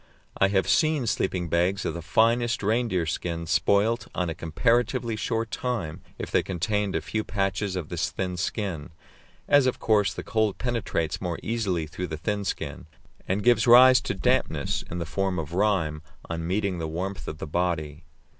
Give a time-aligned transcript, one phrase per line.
[0.35, 5.51] I have seen sleeping bags of the finest reindeer skin spoilt in a comparatively short
[5.51, 8.89] time if they contained a few patches of this thin skin,
[9.47, 12.87] as of course the cold penetrates more easily through the thin skin,
[13.27, 17.37] and gives rise to dampness in the form of rime on meeting the warmth of
[17.37, 18.03] the body.